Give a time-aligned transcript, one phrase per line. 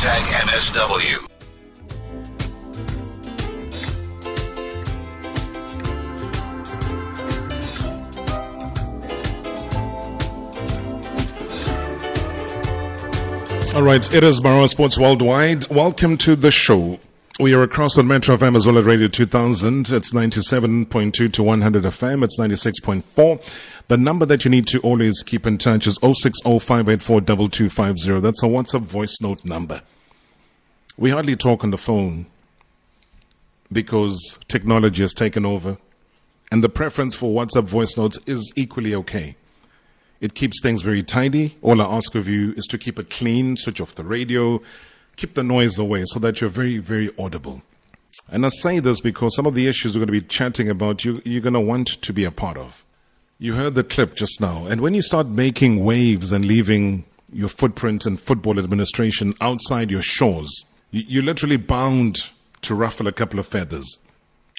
[0.00, 1.28] Hashtag MSW.
[13.74, 15.68] All right, it is Marawa Sports Worldwide.
[15.68, 16.98] Welcome to the show.
[17.40, 19.88] We are across on Metro FM as well as Radio 2000.
[19.88, 22.22] It's 97.2 to 100 FM.
[22.22, 23.42] It's 96.4.
[23.86, 28.20] The number that you need to always keep in touch is 0605842250.
[28.20, 29.80] That's a WhatsApp voice note number.
[30.98, 32.26] We hardly talk on the phone
[33.72, 35.78] because technology has taken over,
[36.52, 39.36] and the preference for WhatsApp voice notes is equally okay.
[40.20, 41.56] It keeps things very tidy.
[41.62, 44.60] All I ask of you is to keep it clean, switch off the radio,
[45.20, 47.60] keep the noise away so that you're very, very audible.
[48.30, 51.04] And I say this because some of the issues we're going to be chatting about,
[51.04, 52.84] you, you're going to want to be a part of.
[53.38, 54.66] You heard the clip just now.
[54.66, 60.02] And when you start making waves and leaving your footprint in football administration outside your
[60.02, 62.30] shores, you, you're literally bound
[62.62, 63.98] to ruffle a couple of feathers.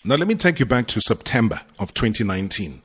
[0.05, 2.81] Now, let me take you back to September of 2019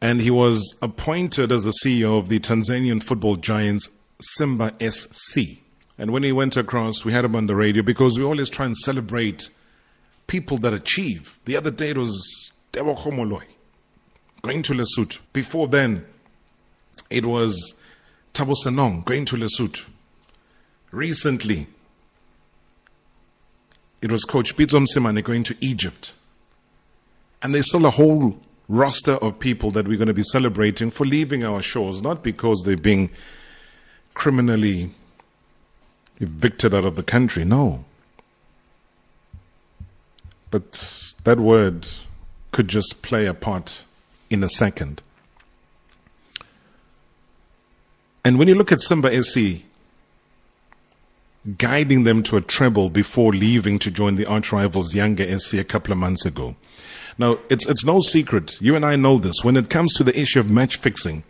[0.00, 5.63] and he was appointed as the CEO of the Tanzanian football giants Simba SC.
[5.96, 8.66] And when he went across, we had him on the radio because we always try
[8.66, 9.48] and celebrate
[10.26, 11.38] people that achieve.
[11.44, 13.44] The other day it was Tebogo Moloi
[14.44, 15.20] going to Lesotho.
[15.32, 16.04] Before then,
[17.08, 17.74] it was
[18.34, 19.88] Thabo Senong going to Lesotho.
[20.90, 21.66] Recently,
[24.02, 26.12] it was Coach Pitso Mosimane going to Egypt.
[27.42, 31.06] And there's still a whole roster of people that we're going to be celebrating for
[31.06, 33.10] leaving our shores, not because they're being
[34.12, 34.90] criminally
[36.18, 37.84] evicted out of the country, no.
[40.50, 41.88] But that word
[42.52, 43.82] could just play a part
[44.30, 45.02] in a second.
[48.24, 49.62] And when you look at Simba SC,
[51.58, 55.64] guiding them to a treble before leaving to join the arch rivals Yanga SC a
[55.64, 56.56] couple of months ago,
[57.18, 58.60] now, it's, it's no secret.
[58.60, 59.44] You and I know this.
[59.44, 61.22] When it comes to the issue of match fixing,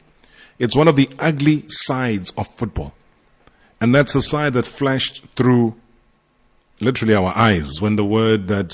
[0.59, 2.95] it's one of the ugly sides of football.
[3.85, 5.75] And that's a side that flashed through
[6.81, 8.73] literally our eyes when the word that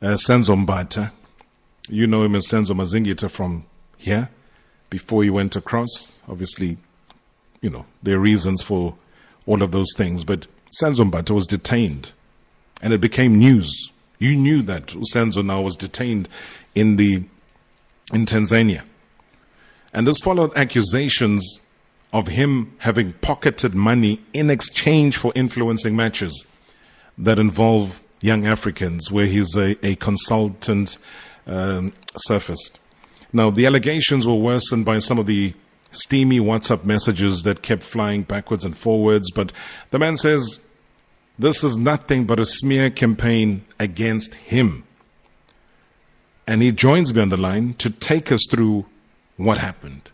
[0.00, 1.10] uh, Senzo Mbatha,
[1.88, 3.66] you know him as Senzo Mazingiza from
[3.96, 4.28] here,
[4.90, 6.12] before he went across.
[6.28, 6.76] Obviously,
[7.62, 8.94] you know, there are reasons for
[9.44, 10.46] all of those things, but
[10.80, 12.12] Senzo Mbatha was detained
[12.80, 16.28] and it became news you knew that Usenzo now was detained
[16.76, 17.24] in the
[18.12, 18.82] in Tanzania.
[19.92, 21.58] And this followed accusations
[22.14, 26.46] of him having pocketed money in exchange for influencing matches
[27.18, 30.96] that involve young Africans, where he's a, a consultant
[31.48, 32.78] um, surfaced.
[33.32, 35.54] Now, the allegations were worsened by some of the
[35.90, 39.52] steamy WhatsApp messages that kept flying backwards and forwards, but
[39.90, 40.60] the man says
[41.36, 44.84] this is nothing but a smear campaign against him.
[46.46, 48.86] And he joins me on the line to take us through
[49.36, 50.10] what happened.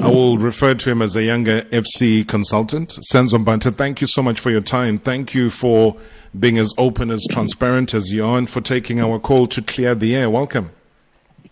[0.00, 2.98] I will refer to him as a Yanga FC consultant.
[3.12, 4.98] Senzo Mbatha, thank you so much for your time.
[4.98, 5.96] Thank you for
[6.38, 9.94] being as open, as transparent as you are, and for taking our call to clear
[9.94, 10.30] the air.
[10.30, 10.70] Welcome.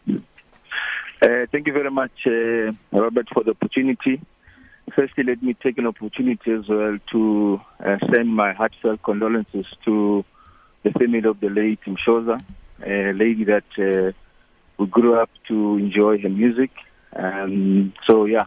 [0.09, 4.23] Uh, thank you very much, uh, Robert, for the opportunity.
[4.97, 10.25] Firstly, let me take an opportunity as well to uh, send my heartfelt condolences to
[10.83, 12.43] the family of the late Mshoza,
[12.85, 14.12] a lady that uh,
[14.79, 16.71] we grew up to enjoy her music.
[17.15, 18.47] Um, so, yeah,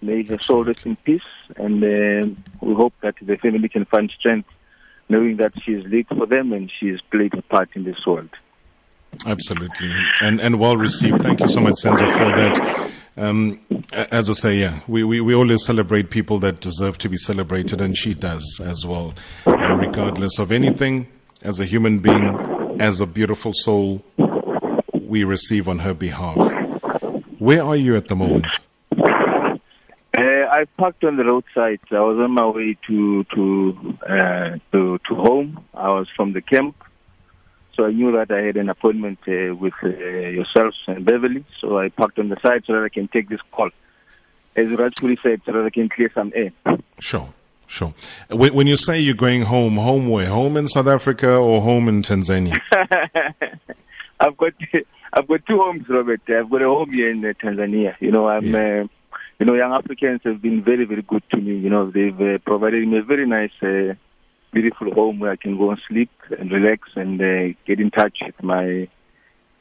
[0.00, 1.22] may her soul rest in peace,
[1.56, 2.28] and uh,
[2.60, 4.48] we hope that the family can find strength
[5.08, 8.06] knowing that she she's lived for them and she she's played a part in this
[8.06, 8.30] world.
[9.26, 9.90] Absolutely,
[10.20, 11.22] and and well received.
[11.22, 12.90] Thank you so much, Senzo, for that.
[13.16, 13.60] Um,
[14.12, 17.80] as I say, yeah, we, we, we always celebrate people that deserve to be celebrated,
[17.80, 19.12] and she does as well,
[19.44, 21.08] uh, regardless of anything.
[21.42, 24.04] As a human being, as a beautiful soul,
[24.92, 26.36] we receive on her behalf.
[27.38, 28.46] Where are you at the moment?
[28.92, 31.80] Uh, I parked on the roadside.
[31.90, 35.64] I was on my way to to uh, to, to home.
[35.72, 36.74] I was from the camp.
[37.74, 41.44] So I knew that I had an appointment uh, with uh, yourselves and Beverly.
[41.60, 43.70] So I parked on the side so that I can take this call.
[44.56, 46.50] As rightfully said, so that I can clear some air.
[46.98, 47.32] Sure,
[47.68, 47.94] sure.
[48.30, 50.26] When you say you're going home, home where?
[50.26, 52.58] Home in South Africa or home in Tanzania?
[54.20, 54.52] I've got
[55.12, 56.20] I've got two homes, Robert.
[56.28, 57.94] I've got a home here in uh, Tanzania.
[58.00, 58.44] You know, I'm.
[58.46, 58.82] Yeah.
[58.84, 58.88] Uh,
[59.38, 61.56] you know, young Africans have been very, very good to me.
[61.58, 63.94] You know, they've uh, provided me a very nice uh,
[64.52, 68.18] beautiful home where I can go and sleep and relax and uh, get in touch
[68.24, 68.88] with my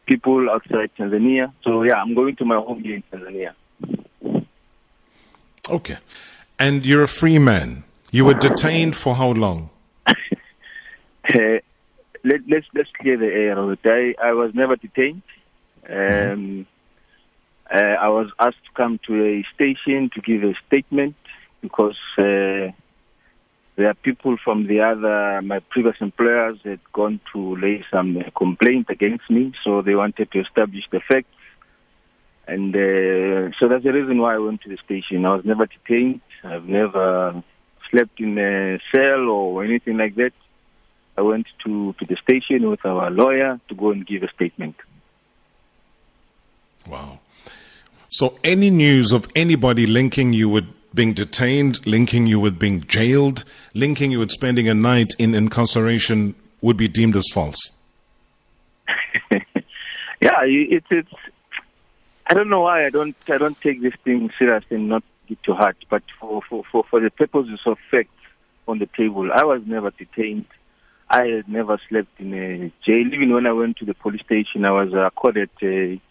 [0.07, 1.53] people outside Tanzania.
[1.63, 3.53] So yeah, I'm going to my home here in Tanzania.
[5.69, 5.97] Okay,
[6.57, 7.83] and you're a free man.
[8.09, 9.69] You were detained for how long?
[10.07, 11.59] uh,
[12.27, 13.57] let, let's let's clear the air.
[13.57, 15.21] I, I was never detained.
[15.89, 16.67] Um,
[17.73, 21.15] uh, I was asked to come to a station to give a statement
[21.61, 22.71] because uh,
[23.75, 28.87] there are people from the other my previous employers had gone to lay some complaint
[28.89, 31.27] against me, so they wanted to establish the facts.
[32.47, 35.25] And uh, so that's the reason why I went to the station.
[35.25, 36.21] I was never detained.
[36.43, 37.43] I've never
[37.91, 40.33] slept in a cell or anything like that.
[41.17, 44.75] I went to, to the station with our lawyer to go and give a statement.
[46.87, 47.19] Wow.
[48.09, 53.43] So, any news of anybody linking you with being detained, linking you with being jailed,
[53.73, 57.71] linking you with spending a night in incarceration would be deemed as false?
[59.31, 61.11] yeah, it's, it's,
[62.27, 65.43] I don't know why I don't, I don't take this thing seriously and not it
[65.43, 68.09] to heart, but for, for, for, for the purposes of facts
[68.67, 70.45] on the table, I was never detained.
[71.09, 73.07] I had never slept in a jail.
[73.13, 76.01] Even when I went to the police station, I was accorded a,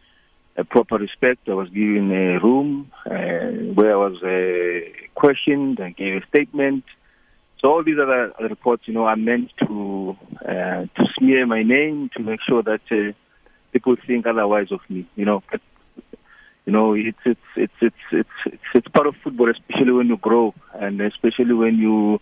[0.57, 1.49] a proper respect.
[1.49, 6.85] I was given a room uh, where I was uh, questioned and gave a statement.
[7.61, 12.11] So all these other reports, you know, are meant to uh, to smear my name
[12.17, 13.13] to make sure that uh,
[13.73, 15.07] people think otherwise of me.
[15.15, 15.61] You know, but
[16.65, 20.17] you know, it's it's it's it's it's it's, it's part of football, especially when you
[20.17, 22.21] grow and especially when you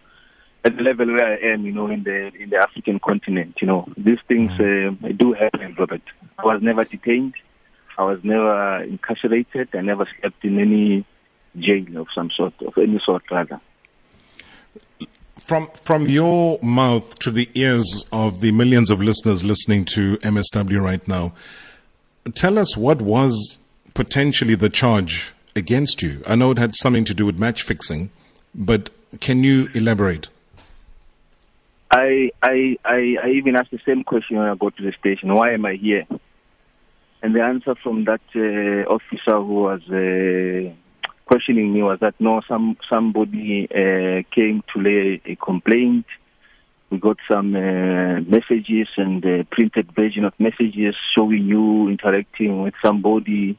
[0.64, 3.56] at the level where I am, you know, in the in the African continent.
[3.61, 6.02] You know, these things uh, do happen, Robert.
[6.38, 7.34] I was never detained.
[7.99, 9.69] I was never incarcerated.
[9.75, 11.05] I never slept in any
[11.56, 13.61] jail of some sort, of any sort, rather.
[15.38, 20.81] From from your mouth to the ears of the millions of listeners listening to MSW
[20.81, 21.34] right now,
[22.34, 23.58] tell us what was
[23.93, 26.22] potentially the charge against you?
[26.26, 28.10] I know it had something to do with match fixing,
[28.55, 28.90] but
[29.20, 30.28] can you elaborate?
[31.96, 35.32] I, I, I, I even asked the same question when I got to the station.
[35.32, 36.05] Why am I here?
[37.23, 40.75] And the answer from that uh, officer who was uh,
[41.25, 46.06] questioning me was that no, some somebody uh, came to lay a complaint.
[46.91, 52.75] We got some uh, messages and a printed version of messages showing you interacting with
[52.85, 53.56] somebody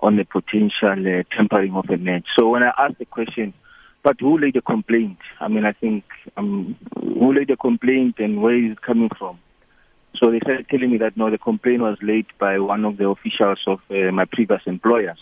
[0.00, 2.26] on a potential uh, tampering of a match.
[2.36, 3.54] So when I asked the question,
[4.02, 5.18] but who laid the complaint?
[5.40, 6.04] I mean, I think
[6.36, 9.38] um, who laid the complaint and where is it coming from?
[10.16, 13.08] So they started telling me that no, the complaint was laid by one of the
[13.08, 15.18] officials of uh, my previous employers.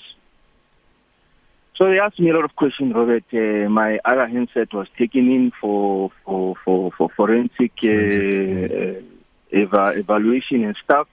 [1.77, 3.25] So they asked me a lot of questions, Robert.
[3.33, 9.01] Uh, my other handset was taken in for for for, for forensic, uh, uh,
[9.51, 11.09] eva- evaluation and stuff.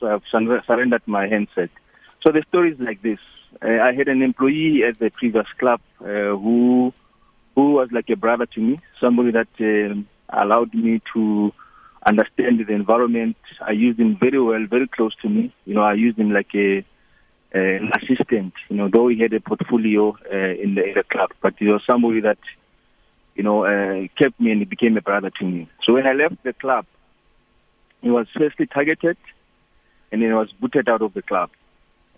[0.00, 1.70] So I've surrendered my handset.
[2.24, 3.18] So the story is like this.
[3.62, 6.04] Uh, I had an employee at the previous club uh,
[6.36, 6.94] who
[7.56, 11.52] who was like a brother to me, somebody that um, allowed me to
[12.06, 13.36] understand the environment.
[13.60, 15.52] I used him very well, very close to me.
[15.64, 16.84] You know, I used him like a
[17.52, 18.52] an assistant.
[18.68, 21.66] You know, though he had a portfolio uh, in the in the club, but he
[21.66, 22.38] was somebody that
[23.34, 25.68] you know uh, kept me and he became a brother to me.
[25.84, 26.84] So when I left the club,
[28.02, 29.16] he was firstly targeted,
[30.12, 31.50] and then he was booted out of the club.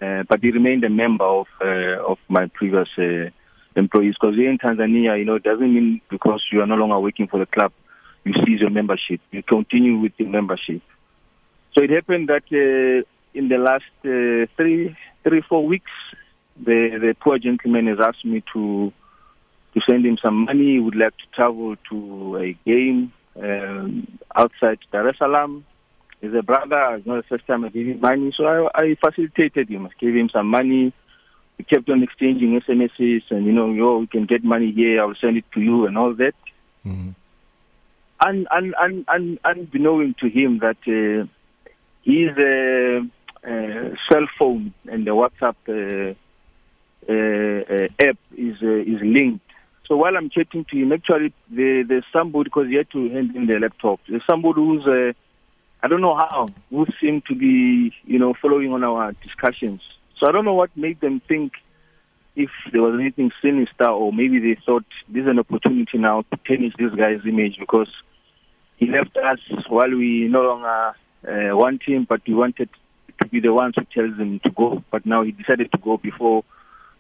[0.02, 3.30] Uh, but he remained a member of uh, of my previous uh,
[3.78, 4.14] employees.
[4.20, 7.28] Because here in Tanzania, you know, it doesn't mean because you are no longer working
[7.28, 7.72] for the club,
[8.24, 9.20] you cease your membership.
[9.30, 10.82] You continue with your membership.
[11.74, 15.90] So it happened that uh, in the last uh, three, three, four weeks,
[16.56, 18.92] the the poor gentleman has asked me to
[19.74, 20.72] to send him some money.
[20.72, 25.64] He would like to travel to a game um, outside Dar es Salaam
[26.20, 26.96] He's a brother.
[26.96, 29.86] It's not the first time I gave him money, so I, I facilitated him.
[29.86, 30.92] I gave him some money.
[31.58, 35.02] We kept on exchanging SMSs, and you know, yo, we can get money here.
[35.02, 36.34] I will send it to you, and all that.
[36.86, 37.10] Mm-hmm.
[38.20, 41.26] And and and and unbeknown to him that uh,
[42.02, 46.14] his uh, uh, cell phone and the WhatsApp uh,
[47.08, 49.44] uh, uh, app is is linked.
[49.86, 53.34] So while I'm chatting to him, actually, there, there's somebody because he had to hand
[53.34, 54.00] in the laptop.
[54.08, 55.14] There's somebody who's
[55.82, 59.80] I don't know how, who seem to be, you know, following on our discussions.
[60.18, 61.52] So I don't know what made them think
[62.36, 66.38] if there was anything sinister or maybe they thought this is an opportunity now to
[66.46, 67.88] tarnish this guy's image because
[68.76, 70.94] he left us while we no longer
[71.26, 72.68] uh, want him, but we wanted
[73.20, 74.84] to be the ones who tells him to go.
[74.90, 76.44] But now he decided to go before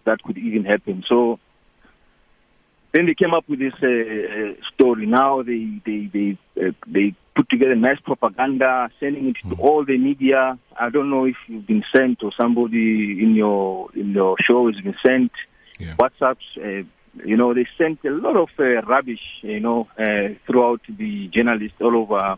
[0.04, 1.04] that could even happen.
[1.08, 1.38] So
[2.92, 5.06] then they came up with this uh, uh story.
[5.06, 9.60] Now they they they uh, they put together nice propaganda, sending it to mm.
[9.60, 10.58] all the media.
[10.78, 14.80] I don't know if you've been sent or somebody in your in your show has
[14.82, 15.30] been sent.
[15.78, 15.94] Yeah.
[16.00, 16.84] WhatsApps, uh,
[17.24, 21.76] you know, they sent a lot of uh, rubbish, you know, uh, throughout the journalists
[21.80, 22.36] all over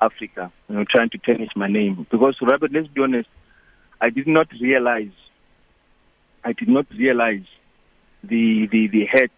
[0.00, 2.06] Africa, you know, trying to tarnish my name.
[2.08, 3.28] Because, Robert, let's be honest,
[4.00, 5.16] I did not realize,
[6.44, 7.46] I did not realize
[8.22, 9.32] the the the hate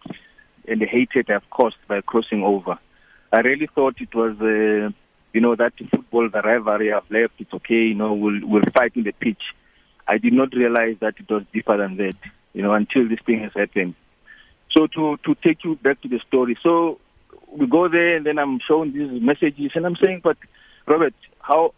[0.67, 2.77] and the hatred I've caused by crossing over.
[3.31, 4.91] I really thought it was, uh,
[5.33, 8.95] you know, that football, the rivalry I've left, it's okay, you know, we'll, we'll fight
[8.95, 9.41] in the pitch.
[10.07, 12.15] I did not realize that it was deeper than that,
[12.53, 13.95] you know, until this thing has happened.
[14.75, 16.99] So to, to take you back to the story, so
[17.51, 20.37] we go there and then I'm showing these messages and I'm saying, but
[20.87, 21.73] Robert, how,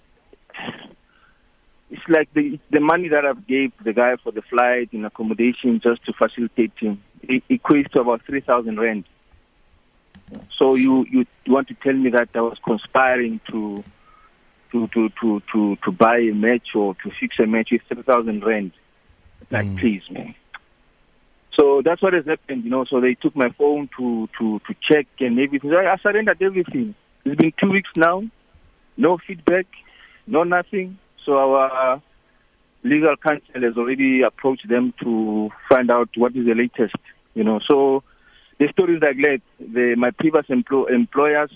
[1.90, 5.80] it's like the the money that I've gave the guy for the flight and accommodation
[5.84, 9.06] just to facilitate him it equates to about three thousand rand.
[10.58, 13.84] So you, you want to tell me that I was conspiring to
[14.72, 18.04] to to to to, to buy a match or to fix a match with three
[18.04, 18.72] thousand rand?
[19.52, 19.80] Like, mm.
[19.80, 20.36] please, man.
[21.60, 22.86] So that's what has happened, you know.
[22.86, 25.70] So they took my phone to to to check and everything.
[25.70, 26.96] So I, I surrendered everything.
[27.26, 28.24] It's been two weeks now,
[28.98, 29.68] no feedback,
[30.26, 30.98] no nothing.
[31.26, 32.02] So our
[32.84, 36.96] legal counsel has already approached them to find out what is the latest,
[37.34, 37.60] you know.
[37.70, 38.04] So
[38.60, 41.52] the stories like that, the, my previous emplo- employers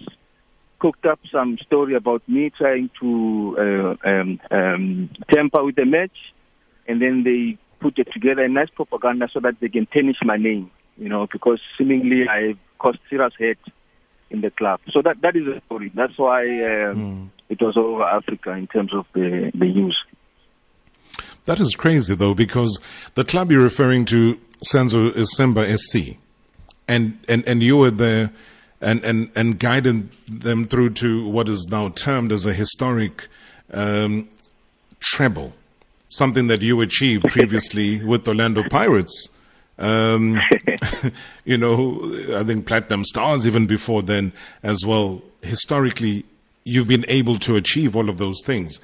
[0.80, 6.34] cooked up some story about me trying to uh, um, um, tamper with the match,
[6.88, 10.38] and then they put it together a nice propaganda so that they can tarnish my
[10.38, 13.60] name, you know, because seemingly I caused serious hurt
[14.30, 14.80] in the club.
[14.92, 15.92] So that that is the story.
[15.94, 17.30] That's why um, mm.
[17.50, 19.98] it was over Africa in terms of the the news.
[21.46, 22.80] That is crazy though, because
[23.14, 24.40] the club you're referring to,
[24.70, 26.18] Senzo, is Simba SC,
[26.88, 28.32] and and and you were there.
[28.80, 33.28] And, and, and guided them through to what is now termed as a historic
[33.74, 34.30] um,
[35.00, 35.54] treble,
[36.10, 39.30] something that you achieved previously with Orlando Pirates.
[39.80, 40.40] Um,
[41.46, 42.02] you know,
[42.36, 44.32] I think Platinum Stars even before then
[44.64, 45.22] as well.
[45.42, 46.26] Historically,
[46.64, 48.80] you've been able to achieve all of those things.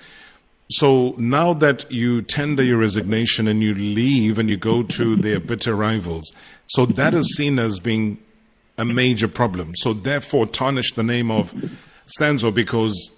[0.73, 5.39] So now that you tender your resignation and you leave and you go to their
[5.39, 6.31] bitter rivals,
[6.67, 8.17] so that is seen as being
[8.77, 9.75] a major problem.
[9.75, 11.53] So therefore, tarnish the name of
[12.19, 13.11] Senzo because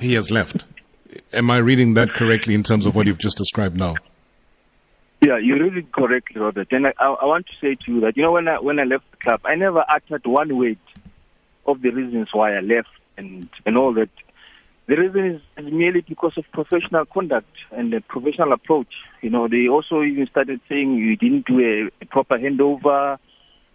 [0.00, 0.64] he has left.
[1.32, 3.96] Am I reading that correctly in terms of what you've just described now?
[5.20, 6.68] Yeah, you read it correctly, Robert.
[6.70, 8.84] And I, I want to say to you that you know when I when I
[8.84, 10.78] left the club, I never uttered one word
[11.66, 14.10] of the reasons why I left and and all that.
[14.88, 18.92] The reason is, is merely because of professional conduct and a professional approach.
[19.20, 23.18] You know, they also even started saying you didn't do a, a proper handover.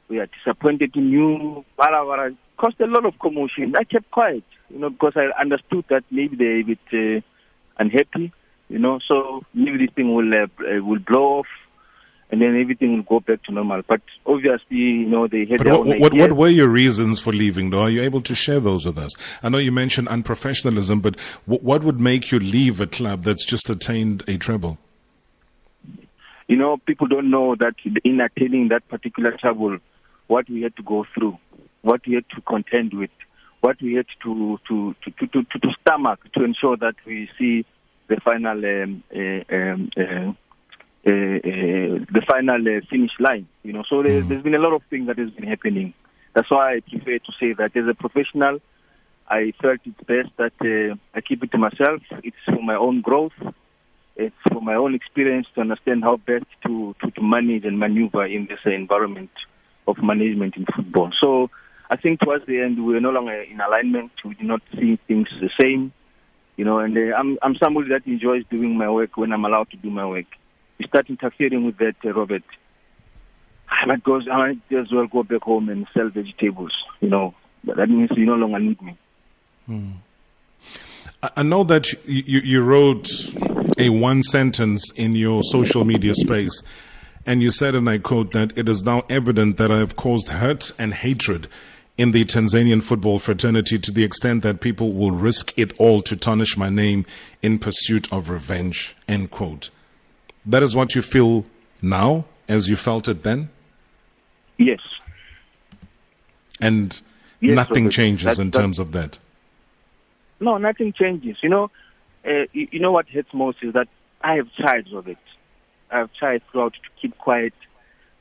[0.08, 1.66] We are disappointed in you.
[1.76, 2.30] Blah, blah.
[2.58, 3.74] Caused a lot of commotion.
[3.78, 7.22] I kept quiet, you know, because I understood that maybe they're a bit uh,
[7.78, 8.32] unhappy,
[8.70, 9.00] you know.
[9.06, 11.48] So maybe this thing will uh, will blow off
[12.32, 13.82] and then everything will go back to normal.
[13.88, 17.70] But obviously, you know, they had but what, what, what, were your reasons for leaving,
[17.70, 17.84] though?
[17.84, 19.12] Are you able to share those with us?
[19.44, 23.46] I know you mentioned unprofessionalism, but what, what would make you leave a club that's
[23.46, 24.78] just attained a treble?
[26.48, 29.78] You know, people don't know that in attaining that particular treble,
[30.28, 31.38] what we had to go through,
[31.82, 33.12] what we had to contend with,
[33.60, 37.66] what we had to to to to, to, to stomach to ensure that we see
[38.08, 40.34] the final um, uh, um, uh,
[41.04, 43.48] the final uh, finish line.
[43.64, 44.28] You know, so there, mm.
[44.28, 45.94] there's been a lot of things that has been happening.
[46.34, 48.60] That's why I prefer to say that as a professional,
[49.28, 52.02] I felt it's best that uh, I keep it to myself.
[52.24, 53.34] It's for my own growth.
[54.16, 58.26] It's for my own experience to understand how best to, to, to manage and maneuver
[58.26, 59.32] in this environment
[59.88, 61.12] of management in football.
[61.20, 61.50] So
[61.90, 64.12] I think towards the end we were no longer in alignment.
[64.24, 65.92] We did not see things the same,
[66.58, 66.80] you know.
[66.80, 69.90] And uh, I'm I'm somebody that enjoys doing my work when I'm allowed to do
[69.90, 70.28] my work
[70.84, 72.44] start interfering with that, uh, Robert,
[73.70, 77.34] I might, go, I might as well go back home and sell vegetables, you know.
[77.64, 78.98] That means you no longer need me.
[79.66, 79.92] Hmm.
[81.38, 83.10] I know that you, you wrote
[83.78, 86.64] a one sentence in your social media space,
[87.26, 90.30] and you said, and I quote, that it is now evident that I have caused
[90.30, 91.48] hurt and hatred
[91.98, 96.16] in the Tanzanian football fraternity to the extent that people will risk it all to
[96.16, 97.06] tarnish my name
[97.44, 99.70] in pursuit of revenge, end quote.
[100.46, 101.46] That is what you feel
[101.82, 103.50] now as you felt it then?
[104.58, 104.80] Yes.
[106.60, 107.00] And
[107.40, 109.18] yes, nothing changes in terms of that?
[110.40, 111.38] No, nothing changes.
[111.42, 111.72] You know,
[112.26, 113.88] uh, you, you, know what hurts most is that
[114.22, 115.18] I have tried of it.
[115.92, 117.54] I have tried throughout to keep quiet,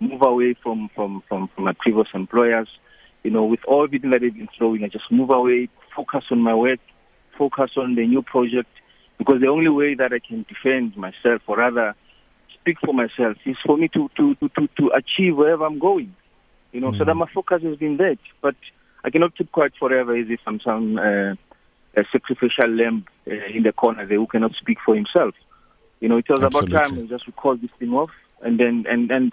[0.00, 2.68] move away from, from, from, from my previous employers.
[3.22, 6.40] You know, with all everything that they've been throwing, I just move away, focus on
[6.40, 6.80] my work,
[7.36, 8.70] focus on the new project,
[9.18, 11.94] because the only way that I can defend myself, or rather
[12.60, 16.14] speak for myself is for me to, to, to, to, to achieve wherever I'm going.
[16.72, 16.98] You know, mm.
[16.98, 18.18] so that my focus has been that.
[18.40, 18.54] But
[19.04, 21.34] I cannot keep quiet forever as if I'm some uh,
[21.96, 25.34] a sacrificial lamb uh, in the corner there who cannot speak for himself.
[26.00, 26.76] You know, it was Absolutely.
[26.76, 28.10] about time we just to call this thing off,
[28.42, 29.32] and then and and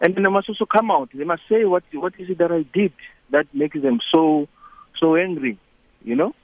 [0.00, 1.10] and then they must also come out.
[1.14, 2.92] They must say what what is it that I did
[3.30, 4.48] that makes them so
[4.98, 5.58] so angry.
[6.04, 6.34] You know.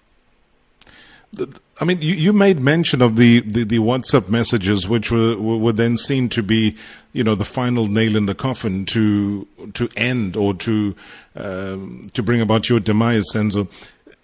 [1.81, 5.73] I mean, you, you made mention of the, the, the, WhatsApp messages, which were, were
[5.73, 6.77] then seen to be,
[7.13, 10.97] you know, the final nail in the coffin to to end or to
[11.37, 13.69] um, to bring about your demise, Senzo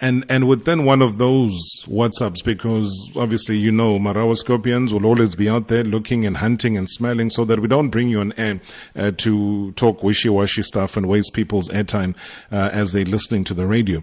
[0.04, 1.54] and and within one of those
[1.87, 6.76] WhatsApps, because obviously you know Marawa Scorpions will always be out there looking and hunting
[6.76, 8.61] and smelling, so that we don't bring you on air
[8.96, 12.14] uh, to talk wishy-washy stuff and waste people's airtime
[12.52, 14.02] uh, as they're listening to the radio.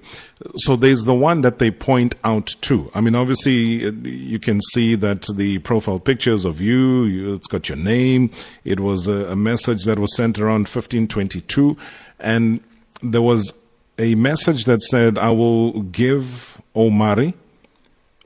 [0.58, 2.90] So there's the one that they point out to.
[2.96, 7.70] I mean, obviously you can see that the profile pictures of you, you it's got
[7.70, 8.32] your name.
[8.66, 11.78] It was a, a message that was sent around 1522,
[12.20, 12.60] and
[13.04, 13.54] there was
[14.02, 17.36] a message that said, I will give Omari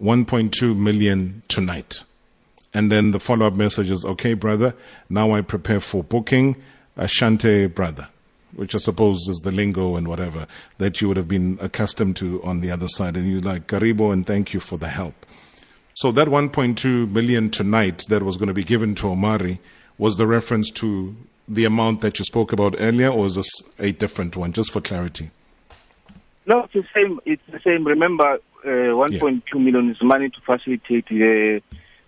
[0.02, 2.04] 1.2 million tonight.
[2.74, 4.74] And then the follow up message is, okay, brother,
[5.10, 6.56] now I prepare for booking
[6.96, 8.08] Ashanti brother,
[8.56, 12.42] which I suppose is the lingo and whatever that you would have been accustomed to
[12.42, 13.18] on the other side.
[13.18, 15.26] And you're like, Karibo, and thank you for the help.
[15.96, 19.60] So that 1.2 million tonight that was going to be given to Omari
[19.98, 21.18] was the reference to
[21.50, 24.80] the amount that you spoke about earlier, or is this a different one, just for
[24.80, 25.32] clarity?
[26.48, 27.20] No, it's the same.
[27.26, 27.86] It's the same.
[27.86, 29.60] Remember, uh, 1.2 yeah.
[29.60, 31.62] million is money to facilitate the,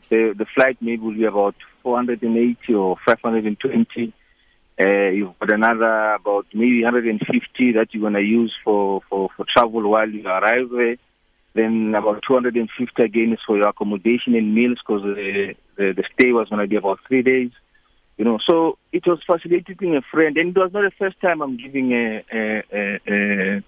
[0.09, 0.77] the the flight.
[0.79, 4.13] Maybe will be about 480 or 520.
[4.79, 9.89] Uh, you've got another about maybe 150 that you're gonna use for, for, for travel
[9.89, 10.97] while you arrive there.
[11.55, 16.31] Then about 250 again is for your accommodation and meals because the, the the stay
[16.31, 17.49] was gonna be about three days.
[18.17, 21.41] You know, so it was facilitating a friend, and it was not the first time
[21.41, 23.63] I'm giving a, a, a, a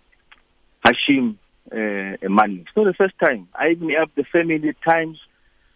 [0.85, 1.37] Hashim
[1.71, 2.63] uh, money.
[2.65, 3.47] It's not the first time.
[3.53, 5.17] I even help the family times.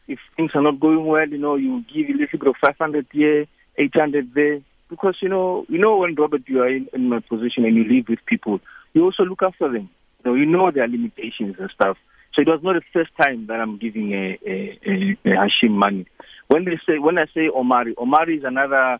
[0.07, 3.07] If things are not going well, you know, you give a little bit of 500
[3.11, 3.45] here,
[3.77, 4.59] 800 there.
[4.89, 7.83] Because, you know, you know when, Robert, you are in, in my position and you
[7.83, 8.59] live with people,
[8.93, 9.89] you also look after them.
[10.23, 11.97] You know, you know their limitations and stuff.
[12.33, 15.71] So it was not the first time that I'm giving a, a, a, a Hashim
[15.71, 16.05] money.
[16.47, 18.99] When they say, when I say Omari, Omari is another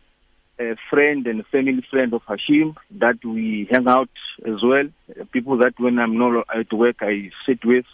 [0.60, 4.10] a friend and a family friend of Hashim that we hang out
[4.46, 4.86] as well.
[5.32, 7.86] People that when I'm not at work, I sit with,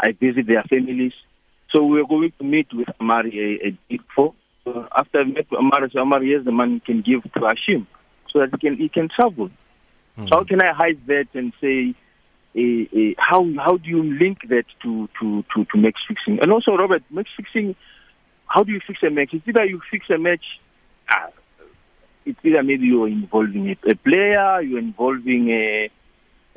[0.00, 1.12] I visit their families.
[1.72, 4.34] So we are going to meet with Omari a, a day before.
[4.64, 7.86] So after I met with Omari, so Omari, yes, the man can give to Hashim
[8.32, 9.48] so that he can he can travel.
[9.48, 10.28] Mm-hmm.
[10.28, 11.94] So how can I hide that and say,
[12.56, 16.38] uh, uh, how how do you link that to to to to match fixing?
[16.40, 17.76] And also, Robert, match fixing.
[18.46, 19.30] How do you fix a match?
[19.32, 20.44] It's either you fix a match.
[22.26, 25.90] It's either maybe you're involving a, a player, you're involving a,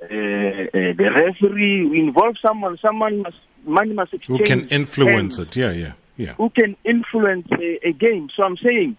[0.02, 4.40] a, a, the referee, you involve someone, someone must, money must exchange.
[4.40, 6.34] Who can influence it, yeah, yeah, yeah.
[6.34, 8.30] Who can influence a, a game.
[8.36, 8.98] So I'm saying,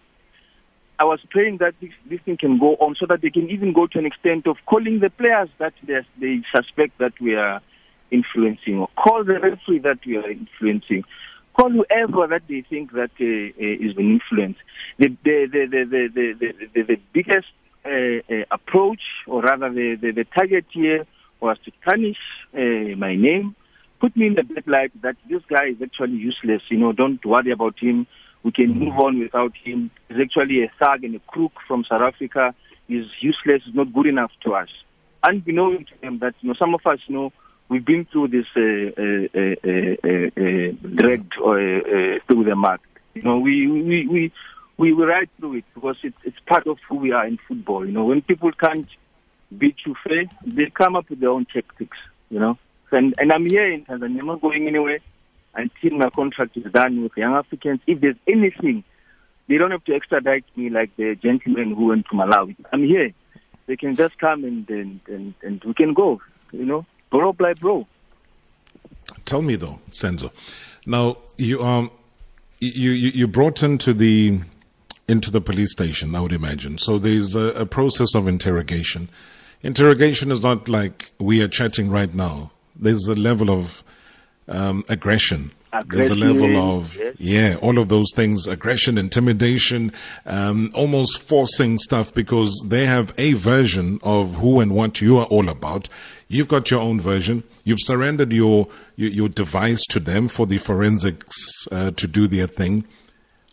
[0.97, 3.73] I was praying that this, this, thing can go on so that they can even
[3.73, 7.59] go to an extent of calling the players that they suspect that we are
[8.11, 11.03] influencing or call the referee that we are influencing
[11.53, 14.59] call whoever that they think that uh, uh, is being influenced.
[14.97, 17.47] The the the the the, the, the, the biggest
[17.85, 21.05] uh, uh, approach, or rather the, the, the target here,
[21.39, 22.17] was to tarnish
[22.53, 23.55] uh, my name,
[23.99, 26.61] put me in the bad light that this guy is actually useless.
[26.69, 28.07] You know, don't worry about him.
[28.43, 29.91] We can move on without him.
[30.09, 32.55] He's actually a thug and a crook from South Africa.
[32.87, 33.61] He's useless.
[33.65, 34.69] He's not good enough to us.
[35.23, 37.31] Unbeknown to them that you know some of us know
[37.71, 41.33] we've been through this uh, uh, uh, dragged
[42.27, 42.79] through the mud.
[43.13, 44.31] You know, we we we
[44.77, 47.85] we will ride through it because it's it's part of who we are in football.
[47.85, 48.87] You know, when people can't
[49.57, 51.97] beat you fair, they come up with their own tactics.
[52.29, 52.57] You know,
[52.91, 54.19] and and I'm here in Tanzania.
[54.19, 54.99] I'm not going anywhere
[55.55, 57.79] until my contract is done with Young Africans.
[57.87, 58.83] If there's anything,
[59.47, 62.55] they don't have to extradite me like the gentleman who went to Malawi.
[62.71, 63.11] I'm here.
[63.67, 66.21] They can just come and and and, and we can go.
[66.51, 67.85] You know, bro by bro.
[69.25, 70.31] Tell me though, Senzo.
[70.87, 71.91] Now you um
[72.59, 74.39] you you, you brought into the
[75.07, 76.77] into the police station, I would imagine.
[76.77, 79.09] So there's a, a process of interrogation.
[79.61, 82.51] Interrogation is not like we are chatting right now.
[82.75, 83.83] There's a level of
[84.47, 85.51] um, aggression
[85.87, 87.15] there's a level of yes.
[87.17, 89.93] yeah, all of those things: aggression, intimidation,
[90.25, 95.25] um, almost forcing stuff because they have a version of who and what you are
[95.27, 95.87] all about.
[96.31, 97.43] You've got your own version.
[97.65, 102.47] You've surrendered your your, your device to them for the forensics uh, to do their
[102.47, 102.85] thing.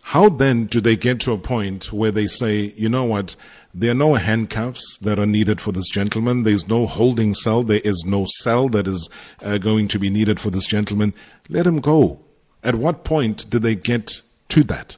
[0.02, 3.34] How then do they get to a point where they say, you know what,
[3.74, 6.44] there are no handcuffs that are needed for this gentleman.
[6.44, 7.64] There's no holding cell.
[7.64, 9.10] There is no cell that is
[9.42, 11.14] uh, going to be needed for this gentleman.
[11.48, 12.20] Let him go.
[12.62, 14.96] At what point do they get to that?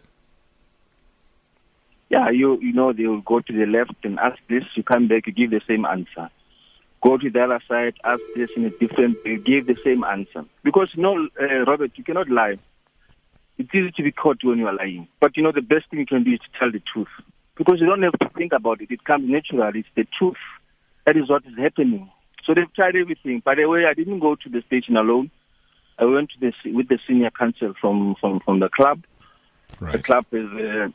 [2.10, 4.64] Yeah, you you know they will go to the left and ask this.
[4.74, 6.30] You come back, you give the same answer.
[7.02, 9.16] Go to the other side, ask this in a different.
[9.24, 12.58] Give the same answer because you know, uh, Robert, you cannot lie.
[13.56, 16.00] It's easy to be caught when you are lying, but you know the best thing
[16.00, 17.08] you can do is to tell the truth
[17.56, 18.90] because you don't have to think about it.
[18.90, 19.80] It comes naturally.
[19.80, 20.36] It's the truth.
[21.06, 22.10] That is what is happening.
[22.46, 23.42] So they've tried everything.
[23.44, 25.30] By the way, I didn't go to the station alone.
[25.98, 29.04] I went to the with the senior counsel from from from the club.
[29.78, 29.92] Right.
[29.92, 30.88] The club has uh,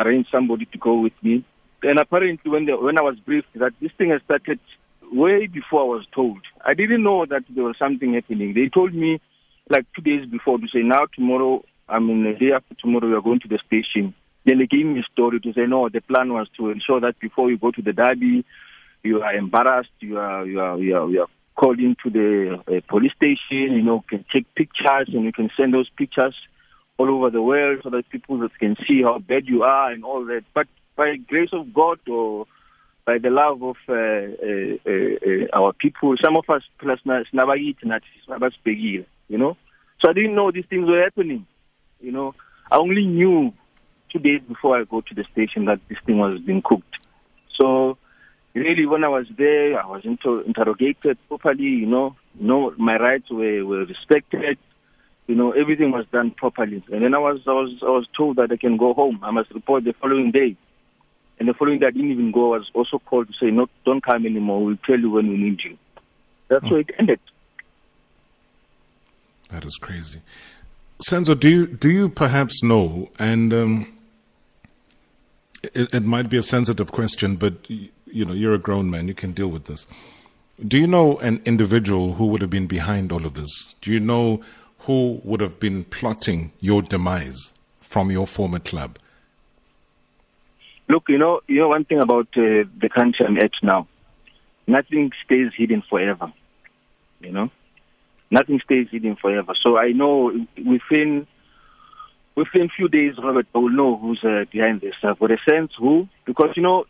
[0.00, 1.44] arranged somebody to go with me.
[1.82, 4.60] And apparently, when the, when I was briefed that this thing has started
[5.12, 8.54] way before I was told, I didn't know that there was something happening.
[8.54, 9.20] They told me
[9.68, 13.14] like two days before to say, now tomorrow, I mean, the day after tomorrow, we
[13.14, 14.14] are going to the station.
[14.44, 17.18] Then they gave me a story to say, no, the plan was to ensure that
[17.20, 18.44] before you go to the derby,
[19.02, 22.80] you are embarrassed, you are you are you are, you are called into the uh,
[22.88, 26.34] police station, you know, can take pictures and you can send those pictures
[26.98, 30.24] all over the world so that people can see how bad you are and all
[30.26, 30.44] that.
[30.54, 30.66] But
[30.96, 32.46] by grace of God or
[33.06, 36.98] by the love of uh, uh, uh, our people, some of us plus
[39.28, 39.56] you know.
[40.00, 41.46] So I didn't know these things were happening.
[42.00, 42.34] You know,
[42.70, 43.54] I only knew
[44.12, 46.98] two days before I go to the station that this thing was being cooked.
[47.58, 47.96] So
[48.54, 51.62] really, when I was there, I was inter- interrogated properly.
[51.62, 54.58] You know, no, my rights were, were respected.
[55.28, 56.84] You know, everything was done properly.
[56.92, 59.20] And then I was, I was, I was told that I can go home.
[59.22, 60.56] I must report the following day.
[61.38, 62.54] And the following day, I didn't even go.
[62.54, 64.64] I was also called to say, "No, don't come anymore.
[64.64, 65.76] We'll tell you when we need you."
[66.48, 66.70] That's mm.
[66.70, 67.20] where it ended.
[69.50, 70.20] That is crazy.
[71.06, 73.10] Senzo, do you do you perhaps know?
[73.18, 73.98] And um,
[75.62, 79.08] it, it might be a sensitive question, but you know, you're a grown man.
[79.08, 79.86] You can deal with this.
[80.66, 83.74] Do you know an individual who would have been behind all of this?
[83.82, 84.40] Do you know
[84.80, 88.98] who would have been plotting your demise from your former club?
[90.88, 93.88] Look, you know, you know one thing about uh, the country I'm at now.
[94.66, 96.32] Nothing stays hidden forever.
[97.20, 97.50] You know,
[98.30, 99.54] nothing stays hidden forever.
[99.60, 101.26] So I know within
[102.34, 104.94] within few days, Robert, I will know who's uh, behind this.
[105.02, 106.84] Uh, for the sense who, because you know,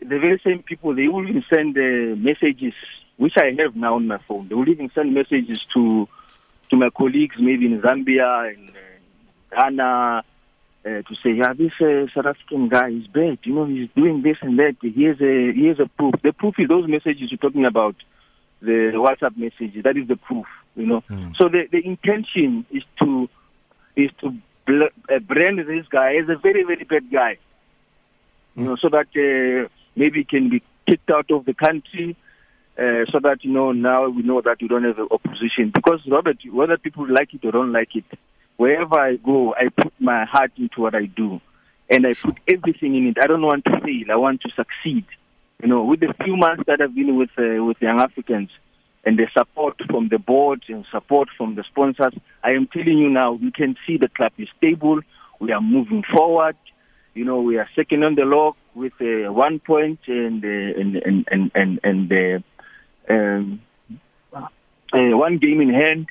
[0.00, 2.74] the very same people they will even send uh, messages,
[3.16, 4.48] which I have now on my phone.
[4.48, 6.08] They will even send messages to
[6.70, 10.24] to my colleagues, maybe in Zambia and uh, Ghana,
[10.84, 13.38] uh, to say, yeah, this uh, South African guy is bad.
[13.44, 14.76] You know, he's doing this and that.
[14.80, 16.14] Here's a here's a proof.
[16.22, 17.96] The proof is those messages you're talking about,
[18.62, 19.82] the WhatsApp messages.
[19.84, 20.46] That is the proof.
[20.76, 21.02] You know.
[21.10, 21.36] Mm.
[21.36, 23.28] So the the intention is to
[23.94, 24.34] is to
[24.66, 27.36] bl- uh, brand this guy as a very very bad guy.
[28.56, 32.16] You know, so that uh, maybe he can be kicked out of the country.
[32.78, 36.00] Uh, so that you know now we know that we don't have an opposition because
[36.06, 38.04] Robert, whether people like it or don't like it,
[38.60, 41.40] wherever I go, I put my heart into what I do,
[41.88, 43.16] and I put everything in it.
[43.18, 44.12] I don't want to fail.
[44.12, 45.06] I want to succeed.
[45.62, 48.50] You know, with the few months that I've been with uh, with young Africans,
[49.04, 52.12] and the support from the board and support from the sponsors,
[52.44, 55.00] I am telling you now, we can see the club is stable.
[55.38, 56.56] We are moving forward.
[57.14, 60.96] You know, we are second on the log with uh, one point and uh, and
[60.96, 63.62] and and and, and uh, um,
[64.34, 66.08] uh, one game in hand.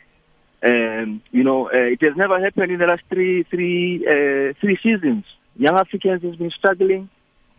[0.62, 4.78] Um, you know, uh, it has never happened in the last three, three, uh, three
[4.84, 5.26] seasons.
[5.56, 7.10] Young Africans has been struggling.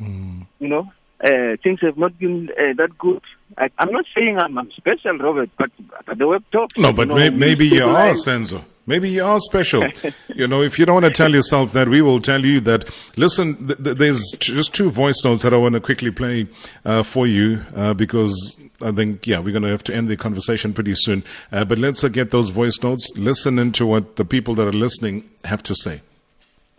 [0.00, 0.46] Mm.
[0.58, 0.92] You know,
[1.24, 3.22] uh, things have not been uh, that good.
[3.58, 5.70] I, am not saying I'm, I'm, special, Robert, but,
[6.06, 6.76] but the web talk.
[6.76, 8.64] No, but you know, may, maybe you are, Senzo.
[8.86, 9.84] Maybe you are special.
[10.34, 12.88] you know, if you don't want to tell yourself that, we will tell you that.
[13.16, 16.48] Listen, th- th- there's just two voice notes that I want to quickly play
[16.84, 20.16] uh, for you uh, because I think, yeah, we're going to have to end the
[20.16, 21.22] conversation pretty soon.
[21.52, 23.10] Uh, but let's uh, get those voice notes.
[23.16, 26.00] Listen into what the people that are listening have to say.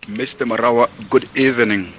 [0.04, 0.48] Mr.
[0.48, 1.94] Marawa, good evening.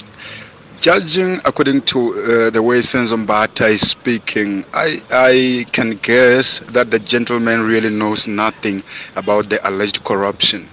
[0.80, 6.90] Judging according to uh, the way Senzo Mbatha is speaking, I, I can guess that
[6.90, 8.82] the gentleman really knows nothing
[9.14, 10.68] about the alleged corruption.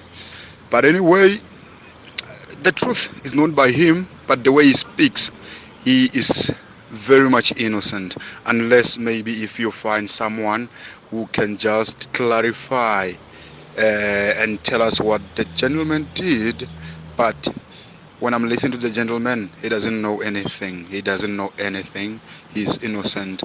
[0.72, 1.40] But anyway,
[2.64, 5.30] the truth is known by him, but the way he speaks,
[5.84, 6.50] he is
[6.92, 10.70] very much innocent unless maybe if you find someone
[11.12, 13.14] who can just clarify
[13.78, 16.68] uh, and tell us what the gentleman did.
[17.18, 17.48] But
[18.20, 20.86] when i'm listening to the gentleman he doesn't know anything.
[20.86, 22.20] He doesn't know anything.
[22.50, 23.44] He's innocent.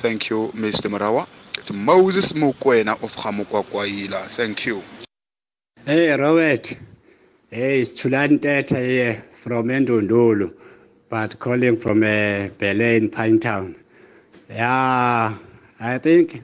[0.00, 1.26] Thank you mr marawa.
[1.58, 4.28] It's moses mukwena of Gamokwakwahila.
[4.28, 4.82] thank you.
[5.84, 6.76] Hey robert.
[7.50, 10.54] Hey, it's Chulanteta here from Endundulu,
[11.12, 13.74] but calling from uh, Berlin, Pinetown.
[14.48, 15.36] Yeah,
[15.78, 16.42] I think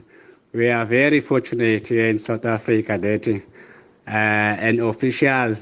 [0.53, 5.55] we are very fortunate here in South Africa that uh, an official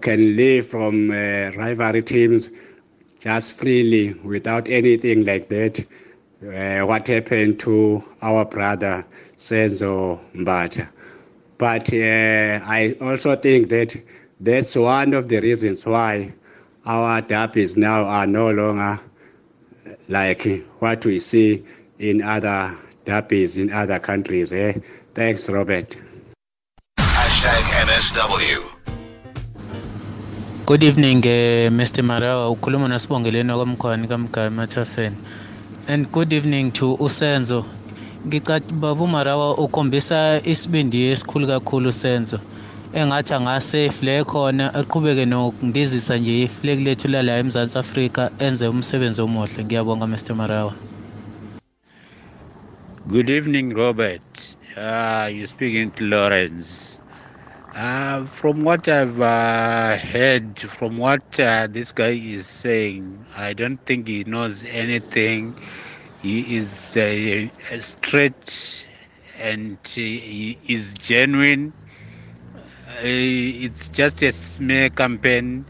[0.00, 2.50] can live from uh, rivalry teams
[3.20, 5.78] just freely without anything like that.
[6.42, 9.06] Uh, what happened to our brother
[9.36, 10.88] Senzo Mbatha.
[11.56, 13.96] But uh, I also think that
[14.40, 16.32] that's one of the reasons why
[16.86, 18.98] our derbies now are no longer
[20.08, 21.64] like what we see
[21.98, 24.52] in other derbies in other countries.
[24.52, 24.72] Eh?
[25.14, 25.96] Thanks, Robert.
[26.98, 28.76] Hashtag NSW.
[30.66, 32.02] Good evening, uh, Mr.
[32.04, 32.50] Marawa.
[32.50, 35.16] Ukhuluma nosibongeleni wakwamkhwani kamgama Mathafeni.
[35.88, 37.64] And good evening to Usenzo.
[38.26, 42.40] Ngicathi baba uMarawa ukhombisa isibindi esikhulu kakhulu Usenzo.
[42.92, 49.64] Engathi angase ifle khona eqhubeke nokundizisa nje ifleki lethu lala eMzantsi Afrika enze umsebenzi omuhle.
[49.64, 50.74] Ngiyabonga Mr Marawa.
[53.06, 54.56] Good evening Robert.
[54.76, 56.98] Uh, you speaking to Lawrence.
[57.76, 63.78] Uh, from what I've uh, heard from what uh, this guy is saying I don't
[63.86, 65.54] think he knows anything.
[66.22, 67.46] He is uh,
[67.80, 68.84] straight
[69.38, 71.72] and he is genuine
[73.02, 75.64] it's just a smear campaign.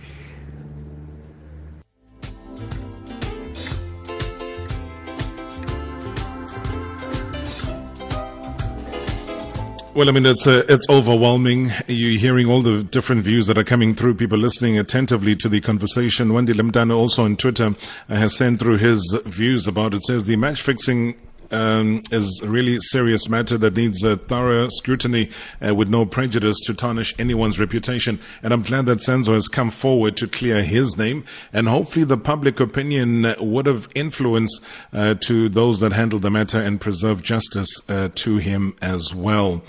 [9.93, 11.73] Well, I mean, it's uh, it's overwhelming.
[11.89, 14.15] You're hearing all the different views that are coming through.
[14.15, 16.33] People listening attentively to the conversation.
[16.33, 17.75] Wendy Limdana also on Twitter
[18.09, 20.05] has sent through his views about it.
[20.05, 21.17] Says the match fixing
[21.51, 25.31] um, is a really serious matter that needs a thorough scrutiny
[25.67, 28.19] uh, with no prejudice to tarnish anyone's reputation.
[28.43, 31.25] And I'm glad that Senzo has come forward to clear his name.
[31.53, 34.61] And hopefully the public opinion would have influence
[34.93, 39.63] uh, to those that handle the matter and preserve justice uh, to him as well.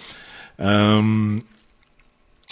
[0.59, 1.45] Um,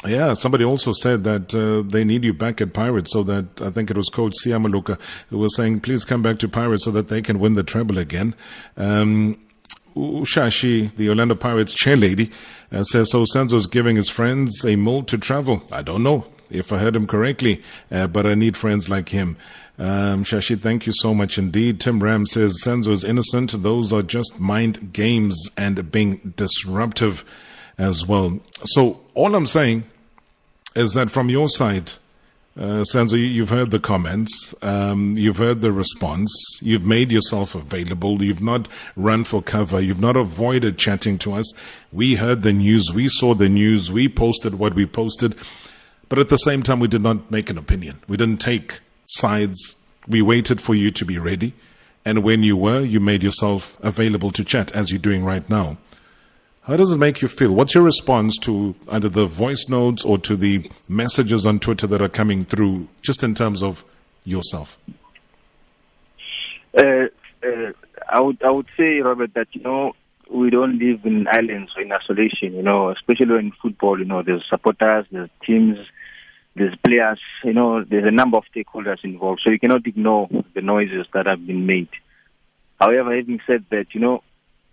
[0.06, 3.70] yeah, somebody also said that uh, they need you back at Pirates so that I
[3.70, 7.10] think it was Coach Siamaluka who was saying, please come back to Pirates so that
[7.10, 8.34] they can win the treble again.
[8.78, 9.38] Um,
[9.96, 12.32] Ushashi, the Orlando Pirates chairlady,
[12.72, 15.64] uh, says so Senzo's giving his friends a mold to travel.
[15.72, 19.36] I don't know if I heard him correctly, uh, but I need friends like him.
[19.78, 21.80] Um, Shashi, thank you so much indeed.
[21.80, 23.64] Tim Ram says Senzo is innocent.
[23.64, 27.26] Those are just mind games and being disruptive
[27.80, 28.40] as well.
[28.66, 29.86] So all I'm saying
[30.76, 31.94] is that from your side,
[32.58, 36.30] uh, Senzo, you've heard the comments, um, you've heard the response,
[36.62, 41.54] you've made yourself available, you've not run for cover, you've not avoided chatting to us.
[41.94, 45.36] We heard the news, we saw the news, we posted what we posted,
[46.10, 48.00] but at the same time, we did not make an opinion.
[48.08, 49.76] We didn't take sides.
[50.08, 51.54] We waited for you to be ready.
[52.04, 55.78] And when you were, you made yourself available to chat as you're doing right now.
[56.70, 57.56] How does it make you feel?
[57.56, 62.00] What's your response to either the voice notes or to the messages on Twitter that
[62.00, 63.84] are coming through, just in terms of
[64.24, 64.78] yourself?
[66.78, 67.08] Uh,
[67.44, 67.72] uh,
[68.08, 69.94] I would I would say, Robert, that you know
[70.30, 72.54] we don't live in islands or in isolation.
[72.54, 73.98] You know, especially in football.
[73.98, 75.80] You know, there's supporters, there's teams,
[76.54, 77.20] there's players.
[77.44, 79.42] You know, there's a number of stakeholders involved.
[79.44, 81.90] So you cannot ignore the noises that have been made.
[82.80, 84.22] However, having said that, you know,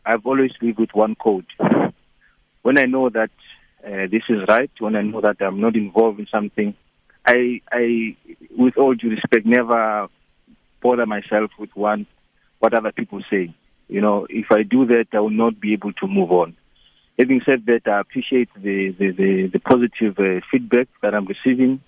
[0.05, 1.47] I've always lived with one code.
[2.67, 3.31] When I know that
[3.87, 6.75] uh, this is right, when I know that I'm not involved in something,
[7.25, 8.17] I, I,
[8.59, 10.09] with all due respect, never
[10.83, 12.09] bother myself with one
[12.59, 13.55] what other people say.
[13.87, 16.57] You know, if I do that, I will not be able to move on.
[17.21, 21.81] Having said that, I appreciate the the, the, the positive uh, feedback that I'm receiving.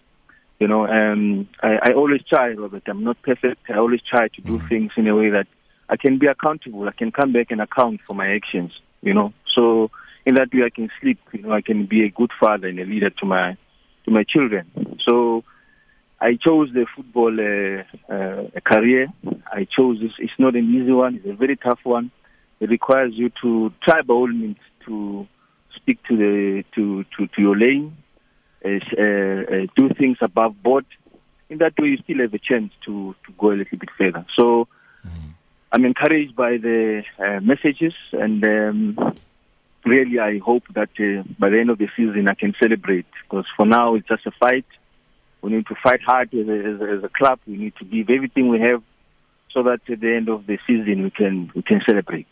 [0.61, 2.85] You know, um, I, I always try, Robert.
[2.87, 3.69] I'm not perfect.
[3.69, 5.49] I always try to do things in a way that
[5.89, 6.87] I can be accountable.
[6.87, 8.71] I can come back and account for my actions.
[9.03, 9.91] You know, so
[10.29, 11.19] in that way I can sleep.
[11.33, 13.57] You know, I can be a good father and a leader to my
[14.05, 14.99] to my children.
[15.07, 15.43] So
[16.21, 19.07] I chose the football uh, uh, career.
[19.51, 20.13] I chose this.
[20.19, 21.17] It's not an easy one.
[21.17, 22.11] It's a very tough one.
[22.61, 25.27] It requires you to try by all means to
[25.77, 27.97] speak to the to to, to your lane,
[28.63, 30.85] uh, uh, do things above board.
[31.49, 34.27] In that way, you still have a chance to to go a little bit further.
[34.39, 34.69] So.
[35.07, 35.31] Mm-hmm.
[35.71, 39.15] I'm encouraged by the uh, messages, and um,
[39.85, 43.07] really, I hope that uh, by the end of the season, I can celebrate.
[43.23, 44.67] Because for now, it's just a fight.
[45.41, 47.39] We need to fight hard as a, as, a, as a, club.
[47.47, 48.83] We need to give everything we have,
[49.53, 52.29] so that at the end of the season, we can we can celebrate.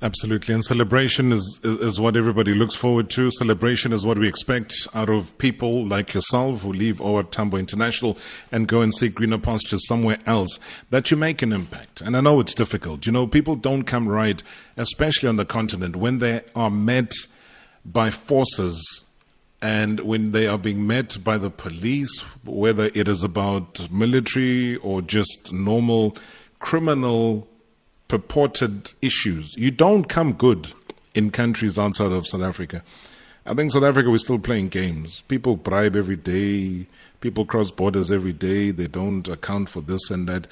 [0.00, 0.54] Absolutely.
[0.54, 3.32] And celebration is, is, is, what everybody looks forward to.
[3.32, 8.16] Celebration is what we expect out of people like yourself who leave OR Tambo International
[8.52, 12.00] and go and seek greener pastures somewhere else, that you make an impact.
[12.00, 13.06] And I know it's difficult.
[13.06, 14.40] You know, people don't come right,
[14.76, 17.12] especially on the continent, when they are met
[17.84, 19.04] by forces
[19.60, 25.02] and when they are being met by the police, whether it is about military or
[25.02, 26.16] just normal
[26.60, 27.48] criminal
[28.08, 29.56] purported issues.
[29.56, 30.72] You don't come good
[31.14, 32.82] in countries outside of South Africa.
[33.46, 35.22] I think South Africa we're still playing games.
[35.28, 36.86] People bribe every day.
[37.20, 38.70] People cross borders every day.
[38.70, 40.46] They don't account for this and that.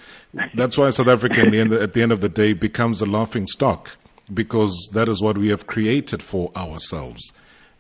[0.54, 3.46] That's why South Africa, the end, at the end of the day, becomes a laughing
[3.46, 3.96] stock
[4.32, 7.32] because that is what we have created for ourselves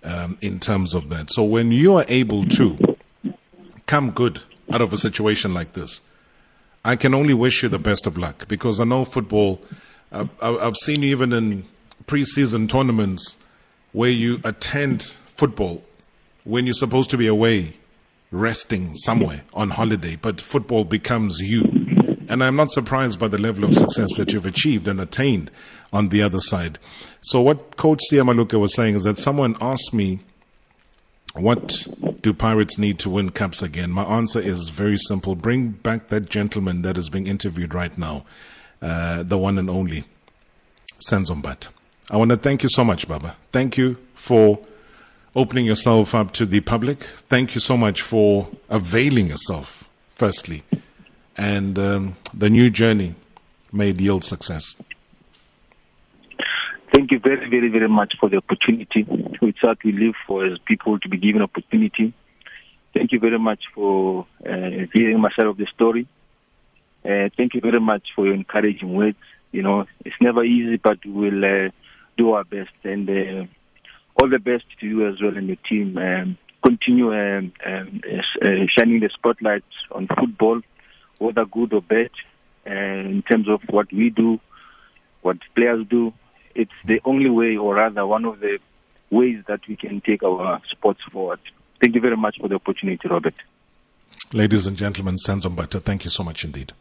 [0.04, 1.32] um, in terms of that.
[1.32, 2.96] So when you are able to
[3.86, 6.00] come good out of a situation like this,
[6.86, 9.60] I can only wish you the best of luck because I know football.
[10.12, 11.64] Uh, I've seen you even in
[12.04, 13.34] preseason tournaments
[13.90, 15.82] where you attend football
[16.44, 17.74] when you're supposed to be away,
[18.30, 21.64] resting somewhere on holiday, but football becomes you.
[22.28, 25.50] And I'm not surprised by the level of success that you've achieved and attained
[25.92, 26.78] on the other side.
[27.20, 30.20] So, what Coach Siya Maluka was saying is that someone asked me
[31.34, 31.88] what
[32.22, 33.90] do Pirates need to win cups again?
[33.90, 35.34] My answer is very simple.
[35.34, 38.24] Bring back that gentleman that is being interviewed right now,
[38.82, 40.04] uh, the one and only,
[41.08, 41.68] Senzo Mbatha.
[42.10, 43.36] I want to thank you so much, Baba.
[43.52, 44.60] Thank you for
[45.34, 47.02] opening yourself up to the public.
[47.28, 50.62] Thank you so much for availing yourself, firstly.
[51.36, 53.14] And um, the new journey
[53.72, 54.74] may yield success.
[56.96, 59.02] Thank you very, very, very much for the opportunity.
[59.40, 62.14] Which that we live for as people to be given opportunity.
[62.94, 66.08] Thank you very much for uh, hearing my side of the story.
[67.04, 69.18] Uh, thank you very much for your encouraging words.
[69.52, 71.68] You know, it's never easy, but we'll uh,
[72.16, 72.72] do our best.
[72.82, 73.44] And uh,
[74.18, 75.98] all the best to you as well and your team.
[75.98, 80.62] Um, continue um, um, uh, shining the spotlight on football,
[81.18, 82.08] whether good or bad,
[82.66, 84.40] uh, in terms of what we do,
[85.20, 86.14] what players do,
[86.56, 88.58] it's the only way, or rather, one of the
[89.10, 91.40] ways that we can take our sports forward.
[91.80, 93.34] Thank you very much for the opportunity, Robert.
[94.32, 96.72] Ladies and gentlemen, Senzo Mbatha, thank you so much indeed.